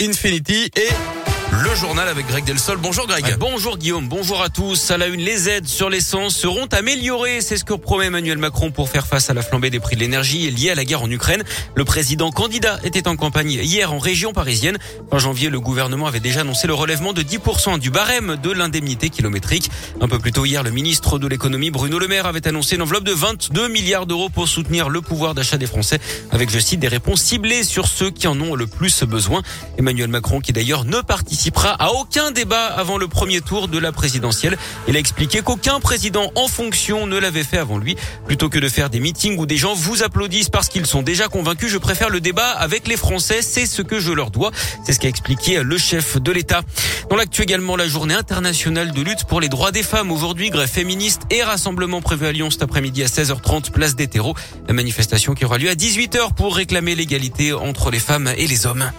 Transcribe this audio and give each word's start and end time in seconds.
Infinity 0.00 0.70
et 0.74 1.25
le 1.52 1.74
journal 1.74 2.08
avec 2.08 2.26
Greg 2.26 2.44
Delsol. 2.44 2.78
Bonjour 2.78 3.06
Greg. 3.06 3.36
Bonjour 3.38 3.78
Guillaume, 3.78 4.08
bonjour 4.08 4.42
à 4.42 4.48
tous. 4.48 4.90
À 4.90 4.98
la 4.98 5.06
une, 5.06 5.20
les 5.20 5.48
aides 5.48 5.66
sur 5.66 5.90
l'essence 5.90 6.34
seront 6.34 6.66
améliorées. 6.66 7.40
C'est 7.40 7.56
ce 7.56 7.64
que 7.64 7.74
promet 7.74 8.06
Emmanuel 8.06 8.38
Macron 8.38 8.70
pour 8.70 8.88
faire 8.88 9.06
face 9.06 9.30
à 9.30 9.34
la 9.34 9.42
flambée 9.42 9.70
des 9.70 9.78
prix 9.78 9.94
de 9.96 10.00
l'énergie 10.00 10.50
liée 10.50 10.70
à 10.70 10.74
la 10.74 10.84
guerre 10.84 11.02
en 11.02 11.10
Ukraine. 11.10 11.44
Le 11.74 11.84
président 11.84 12.30
candidat 12.30 12.80
était 12.82 13.06
en 13.06 13.16
campagne 13.16 13.50
hier 13.50 13.92
en 13.92 13.98
région 13.98 14.32
parisienne. 14.32 14.78
En 15.10 15.18
janvier, 15.18 15.48
le 15.48 15.60
gouvernement 15.60 16.06
avait 16.06 16.20
déjà 16.20 16.40
annoncé 16.40 16.66
le 16.66 16.74
relèvement 16.74 17.12
de 17.12 17.22
10% 17.22 17.78
du 17.78 17.90
barème 17.90 18.36
de 18.42 18.50
l'indemnité 18.50 19.10
kilométrique. 19.10 19.70
Un 20.00 20.08
peu 20.08 20.18
plus 20.18 20.32
tôt 20.32 20.44
hier, 20.44 20.62
le 20.62 20.70
ministre 20.70 21.18
de 21.18 21.28
l'économie 21.28 21.70
Bruno 21.70 21.98
Le 21.98 22.08
Maire 22.08 22.26
avait 22.26 22.46
annoncé 22.48 22.76
une 22.76 22.82
enveloppe 22.82 23.04
de 23.04 23.12
22 23.12 23.68
milliards 23.68 24.06
d'euros 24.06 24.30
pour 24.30 24.48
soutenir 24.48 24.88
le 24.88 25.00
pouvoir 25.00 25.34
d'achat 25.34 25.58
des 25.58 25.66
Français 25.66 26.00
avec, 26.32 26.50
je 26.50 26.58
cite, 26.58 26.80
des 26.80 26.88
réponses 26.88 27.22
ciblées 27.22 27.62
sur 27.62 27.86
ceux 27.86 28.10
qui 28.10 28.26
en 28.26 28.40
ont 28.40 28.54
le 28.54 28.66
plus 28.66 29.04
besoin. 29.04 29.42
Emmanuel 29.78 30.08
Macron 30.08 30.40
qui 30.40 30.52
d'ailleurs 30.52 30.84
ne 30.84 31.00
participe 31.00 31.35
participera 31.36 31.72
à 31.72 31.90
aucun 31.90 32.30
débat 32.30 32.64
avant 32.64 32.96
le 32.96 33.08
premier 33.08 33.42
tour 33.42 33.68
de 33.68 33.76
la 33.76 33.92
présidentielle. 33.92 34.56
Il 34.88 34.96
a 34.96 34.98
expliqué 34.98 35.42
qu'aucun 35.42 35.80
président 35.80 36.32
en 36.34 36.48
fonction 36.48 37.06
ne 37.06 37.18
l'avait 37.18 37.44
fait 37.44 37.58
avant 37.58 37.76
lui. 37.76 37.94
Plutôt 38.26 38.48
que 38.48 38.58
de 38.58 38.70
faire 38.70 38.88
des 38.88 39.00
meetings 39.00 39.36
où 39.36 39.44
des 39.44 39.58
gens 39.58 39.74
vous 39.74 40.02
applaudissent 40.02 40.48
parce 40.48 40.70
qu'ils 40.70 40.86
sont 40.86 41.02
déjà 41.02 41.28
convaincus, 41.28 41.70
je 41.70 41.76
préfère 41.76 42.08
le 42.08 42.22
débat 42.22 42.52
avec 42.52 42.88
les 42.88 42.96
Français. 42.96 43.42
C'est 43.42 43.66
ce 43.66 43.82
que 43.82 44.00
je 44.00 44.12
leur 44.12 44.30
dois. 44.30 44.50
C'est 44.86 44.94
ce 44.94 44.98
qu'a 44.98 45.08
expliqué 45.08 45.62
le 45.62 45.76
chef 45.76 46.16
de 46.16 46.32
l'État. 46.32 46.62
Dans 47.10 47.16
l'actu 47.16 47.42
également, 47.42 47.76
la 47.76 47.86
journée 47.86 48.14
internationale 48.14 48.92
de 48.92 49.02
lutte 49.02 49.24
pour 49.24 49.42
les 49.42 49.50
droits 49.50 49.72
des 49.72 49.82
femmes. 49.82 50.10
Aujourd'hui, 50.12 50.48
grève 50.48 50.70
féministe 50.70 51.20
et 51.28 51.42
rassemblement 51.42 52.00
prévu 52.00 52.24
à 52.24 52.32
Lyon 52.32 52.48
cet 52.50 52.62
après-midi 52.62 53.02
à 53.02 53.08
16h30, 53.08 53.72
place 53.72 53.94
des 53.94 54.08
terreaux. 54.08 54.34
La 54.68 54.72
manifestation 54.72 55.34
qui 55.34 55.44
aura 55.44 55.58
lieu 55.58 55.68
à 55.68 55.74
18h 55.74 56.32
pour 56.34 56.56
réclamer 56.56 56.94
l'égalité 56.94 57.52
entre 57.52 57.90
les 57.90 58.00
femmes 58.00 58.32
et 58.38 58.46
les 58.46 58.64
hommes. 58.64 58.90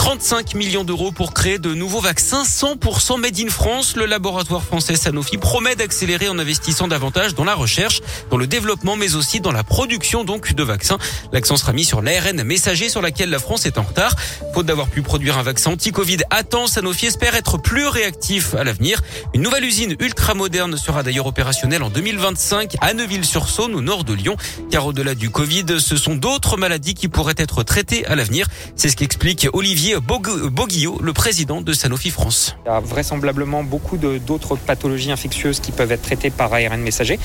35 0.00 0.54
millions 0.54 0.82
d'euros 0.82 1.12
pour 1.12 1.34
créer 1.34 1.58
de 1.58 1.74
nouveaux 1.74 2.00
vaccins 2.00 2.42
100% 2.42 3.20
made 3.20 3.38
in 3.38 3.50
France. 3.50 3.96
Le 3.96 4.06
laboratoire 4.06 4.62
français 4.62 4.96
Sanofi 4.96 5.36
promet 5.36 5.76
d'accélérer 5.76 6.26
en 6.30 6.38
investissant 6.38 6.88
davantage 6.88 7.34
dans 7.34 7.44
la 7.44 7.54
recherche, 7.54 8.00
dans 8.30 8.38
le 8.38 8.46
développement, 8.46 8.96
mais 8.96 9.14
aussi 9.14 9.40
dans 9.40 9.52
la 9.52 9.62
production 9.62 10.24
donc 10.24 10.54
de 10.54 10.62
vaccins. 10.62 10.96
L'accent 11.32 11.58
sera 11.58 11.74
mis 11.74 11.84
sur 11.84 12.00
l'ARN 12.00 12.42
messager 12.44 12.88
sur 12.88 13.02
laquelle 13.02 13.28
la 13.28 13.38
France 13.38 13.66
est 13.66 13.76
en 13.76 13.82
retard. 13.82 14.16
Faute 14.54 14.64
d'avoir 14.64 14.88
pu 14.88 15.02
produire 15.02 15.36
un 15.36 15.42
vaccin 15.42 15.72
anti-Covid 15.72 16.20
à 16.30 16.44
temps, 16.44 16.66
Sanofi 16.66 17.04
espère 17.04 17.34
être 17.34 17.58
plus 17.58 17.86
réactif 17.86 18.54
à 18.54 18.64
l'avenir. 18.64 19.02
Une 19.34 19.42
nouvelle 19.42 19.66
usine 19.66 19.96
ultra 20.00 20.32
moderne 20.32 20.78
sera 20.78 21.02
d'ailleurs 21.02 21.26
opérationnelle 21.26 21.82
en 21.82 21.90
2025 21.90 22.76
à 22.80 22.94
Neuville-sur-Saône 22.94 23.74
au 23.74 23.82
nord 23.82 24.04
de 24.04 24.14
Lyon. 24.14 24.38
Car 24.70 24.86
au-delà 24.86 25.14
du 25.14 25.28
Covid, 25.28 25.78
ce 25.78 25.98
sont 25.98 26.14
d'autres 26.14 26.56
maladies 26.56 26.94
qui 26.94 27.08
pourraient 27.08 27.34
être 27.36 27.64
traitées 27.64 28.06
à 28.06 28.14
l'avenir. 28.14 28.46
C'est 28.76 28.88
ce 28.88 28.96
qu'explique 28.96 29.46
Olivier 29.52 29.89
Boguillot, 29.96 30.98
le 31.02 31.12
président 31.12 31.60
de 31.62 31.72
Sanofi 31.72 32.10
France. 32.10 32.56
Il 32.64 32.68
y 32.68 32.72
a 32.72 32.80
vraisemblablement 32.80 33.62
beaucoup 33.62 33.96
d'autres 33.96 34.56
pathologies 34.56 35.10
infectieuses 35.10 35.60
qui 35.60 35.72
peuvent 35.72 35.92
être 35.92 36.02
traitées 36.02 36.30
par 36.30 36.52
ARN 36.52 36.80
messager, 36.80 37.18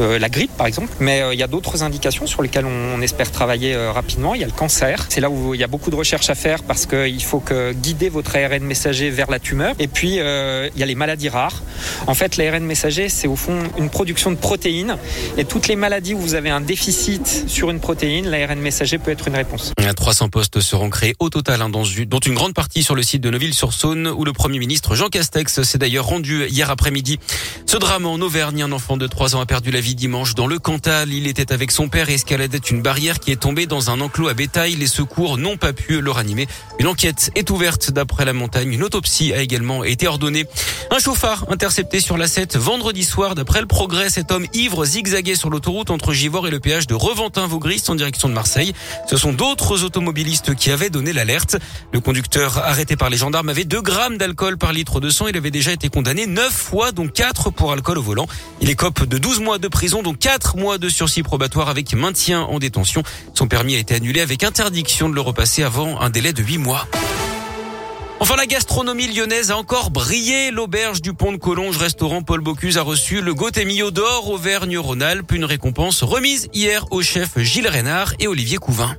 euh, 0.00 0.18
la 0.18 0.28
grippe 0.28 0.56
par 0.56 0.66
exemple, 0.66 0.92
mais 1.00 1.22
euh, 1.22 1.34
il 1.34 1.40
y 1.40 1.42
a 1.42 1.46
d'autres 1.46 1.82
indications 1.82 2.26
sur 2.26 2.42
lesquelles 2.42 2.66
on, 2.66 3.00
espère 3.00 3.30
travailler 3.30 3.74
euh, 3.74 3.92
rapidement. 3.92 4.34
Il 4.34 4.40
y 4.40 4.44
a 4.44 4.46
le 4.46 4.52
cancer, 4.52 5.06
c'est 5.08 5.20
là 5.20 5.30
où 5.30 5.54
il 5.54 5.60
y 5.60 5.64
a 5.64 5.66
beaucoup 5.66 5.90
de 5.90 5.96
recherches 5.96 6.28
à 6.30 6.34
faire 6.34 6.62
parce 6.62 6.86
qu'il 6.86 7.22
faut 7.22 7.40
que 7.40 7.72
guider 7.72 8.08
votre 8.08 8.36
ARN 8.36 8.62
messager 8.62 9.10
vers 9.10 9.30
la 9.30 9.38
tumeur. 9.38 9.74
Et 9.78 9.88
puis 9.88 10.16
il 10.16 10.78
y 10.78 10.82
a 10.82 10.86
les 10.86 10.94
maladies 10.94 11.28
rares. 11.28 11.62
En 12.06 12.14
fait, 12.14 12.36
l'ARN 12.36 12.64
messager, 12.64 13.08
c'est 13.08 13.28
au 13.28 13.36
fond 13.36 13.58
une 13.78 13.88
production 13.88 14.30
de 14.30 14.36
protéines 14.36 14.96
et 15.38 15.44
toutes 15.44 15.68
les 15.68 15.76
maladies 15.76 16.14
où 16.14 16.18
vous 16.18 16.34
avez 16.34 16.50
un 16.50 16.60
déficit 16.60 17.44
sur 17.46 17.70
une 17.70 17.80
protéine, 17.80 18.28
l'ARN 18.28 18.58
messager 18.58 18.98
peut 18.98 19.10
être 19.10 19.28
une 19.28 19.36
réponse. 19.36 19.72
300 20.00 20.30
postes 20.30 20.60
seront 20.60 20.90
créés 20.90 21.14
au 21.18 21.28
total 21.28 21.62
hein, 21.62 21.68
dans, 21.68 21.84
dont 22.10 22.18
une 22.18 22.34
grande 22.34 22.54
partie 22.54 22.82
sur 22.82 22.96
le 22.96 23.04
site 23.04 23.22
de 23.22 23.30
Neuville-sur-Saône, 23.30 24.08
où 24.08 24.24
le 24.24 24.32
Premier 24.32 24.58
ministre 24.58 24.96
Jean 24.96 25.08
Castex 25.08 25.62
s'est 25.62 25.78
d'ailleurs 25.78 26.06
rendu 26.06 26.44
hier 26.48 26.68
après-midi. 26.68 27.20
Ce 27.66 27.76
drame 27.76 28.04
en 28.04 28.16
Auvergne, 28.16 28.64
un 28.64 28.72
enfant 28.72 28.96
de 28.96 29.06
3 29.06 29.36
ans 29.36 29.40
a 29.40 29.46
perdu 29.46 29.70
la 29.70 29.80
vie 29.80 29.94
dimanche 29.94 30.34
dans 30.34 30.48
le 30.48 30.58
Cantal. 30.58 31.12
Il 31.12 31.28
était 31.28 31.52
avec 31.52 31.70
son 31.70 31.88
père 31.88 32.10
et 32.10 32.14
escaladait 32.14 32.58
une 32.58 32.82
barrière 32.82 33.20
qui 33.20 33.30
est 33.30 33.36
tombée 33.36 33.66
dans 33.66 33.90
un 33.90 34.00
enclos 34.00 34.26
à 34.26 34.34
bétail. 34.34 34.74
Les 34.74 34.88
secours 34.88 35.38
n'ont 35.38 35.56
pas 35.56 35.72
pu 35.72 36.00
le 36.00 36.10
ranimer. 36.10 36.48
Une 36.80 36.88
enquête 36.88 37.30
est 37.36 37.48
ouverte 37.48 37.92
d'après 37.92 38.24
la 38.24 38.32
montagne. 38.32 38.72
Une 38.72 38.82
autopsie 38.82 39.32
a 39.32 39.40
également 39.40 39.84
été 39.84 40.08
ordonnée. 40.08 40.46
Un 40.90 40.98
chauffard 40.98 41.46
intercepté 41.48 42.00
sur 42.00 42.16
la 42.16 42.26
7 42.26 42.56
vendredi 42.56 43.04
soir. 43.04 43.36
D'après 43.36 43.60
le 43.60 43.68
progrès, 43.68 44.10
cet 44.10 44.32
homme 44.32 44.46
ivre 44.52 44.84
zigzaguait 44.84 45.36
sur 45.36 45.48
l'autoroute 45.48 45.90
entre 45.90 46.12
Givors 46.12 46.48
et 46.48 46.50
le 46.50 46.58
péage 46.58 46.88
de 46.88 46.94
Reventin-Vaugris 46.94 47.84
en 47.86 47.94
direction 47.94 48.28
de 48.28 48.34
Marseille. 48.34 48.72
Ce 49.08 49.16
sont 49.16 49.32
d'autres 49.32 49.84
automobilistes 49.84 50.56
qui 50.56 50.72
avaient 50.72 50.90
donné 50.90 51.12
l'alerte. 51.12 51.56
Le 52.00 52.02
conducteur 52.02 52.56
arrêté 52.56 52.96
par 52.96 53.10
les 53.10 53.18
gendarmes 53.18 53.50
avait 53.50 53.66
2 53.66 53.82
grammes 53.82 54.16
d'alcool 54.16 54.56
par 54.56 54.72
litre 54.72 55.00
de 55.00 55.10
sang. 55.10 55.26
Il 55.26 55.36
avait 55.36 55.50
déjà 55.50 55.70
été 55.70 55.90
condamné 55.90 56.26
9 56.26 56.50
fois, 56.50 56.92
dont 56.92 57.06
4 57.06 57.50
pour 57.50 57.72
alcool 57.72 57.98
au 57.98 58.02
volant. 58.02 58.26
Il 58.62 58.70
écope 58.70 59.04
de 59.04 59.18
12 59.18 59.40
mois 59.40 59.58
de 59.58 59.68
prison, 59.68 60.02
dont 60.02 60.14
4 60.14 60.56
mois 60.56 60.78
de 60.78 60.88
sursis 60.88 61.22
probatoire 61.22 61.68
avec 61.68 61.92
maintien 61.92 62.40
en 62.40 62.58
détention. 62.58 63.02
Son 63.34 63.48
permis 63.48 63.74
a 63.74 63.78
été 63.78 63.94
annulé 63.94 64.22
avec 64.22 64.44
interdiction 64.44 65.10
de 65.10 65.14
le 65.14 65.20
repasser 65.20 65.62
avant 65.62 66.00
un 66.00 66.08
délai 66.08 66.32
de 66.32 66.42
8 66.42 66.56
mois. 66.56 66.88
Enfin, 68.18 68.36
la 68.36 68.46
gastronomie 68.46 69.08
lyonnaise 69.08 69.50
a 69.50 69.58
encore 69.58 69.90
brillé. 69.90 70.50
L'auberge 70.50 71.02
du 71.02 71.12
Pont 71.12 71.32
de 71.32 71.36
Collonges, 71.36 71.76
restaurant 71.76 72.22
Paul 72.22 72.40
Bocuse, 72.40 72.78
a 72.78 72.82
reçu 72.82 73.20
le 73.20 73.34
Gotemio 73.34 73.90
d'or 73.90 74.30
Auvergne-Rhône-Alpes, 74.30 75.32
une 75.32 75.44
récompense 75.44 76.02
remise 76.02 76.48
hier 76.54 76.86
aux 76.92 77.02
chefs 77.02 77.38
Gilles 77.40 77.68
Reynard 77.68 78.14
et 78.20 78.26
Olivier 78.26 78.56
Couvin. 78.56 78.96